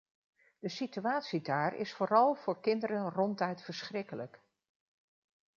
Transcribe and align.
De 0.59 0.69
situatie 0.69 1.41
daar 1.41 1.75
is 1.75 1.93
vooral 1.93 2.35
voor 2.35 2.61
kinderen 2.61 3.09
ronduit 3.09 3.61
verschrikkelijk. 3.63 4.39